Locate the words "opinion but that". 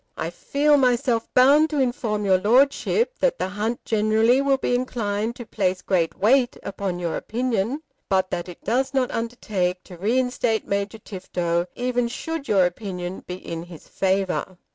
7.15-8.49